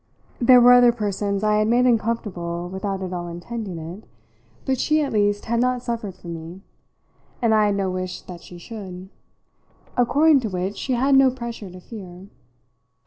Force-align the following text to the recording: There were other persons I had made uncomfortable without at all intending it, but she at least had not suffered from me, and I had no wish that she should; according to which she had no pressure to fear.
There 0.39 0.59
were 0.59 0.73
other 0.73 0.91
persons 0.91 1.43
I 1.43 1.57
had 1.57 1.67
made 1.67 1.85
uncomfortable 1.85 2.67
without 2.67 3.03
at 3.03 3.13
all 3.13 3.27
intending 3.27 3.77
it, 3.77 4.03
but 4.65 4.79
she 4.79 4.99
at 5.01 5.13
least 5.13 5.45
had 5.45 5.59
not 5.59 5.83
suffered 5.83 6.15
from 6.15 6.33
me, 6.33 6.61
and 7.39 7.53
I 7.53 7.67
had 7.67 7.75
no 7.75 7.91
wish 7.91 8.21
that 8.23 8.41
she 8.41 8.57
should; 8.57 9.09
according 9.95 10.39
to 10.39 10.49
which 10.49 10.75
she 10.75 10.93
had 10.93 11.13
no 11.13 11.29
pressure 11.29 11.69
to 11.69 11.79
fear. 11.79 12.29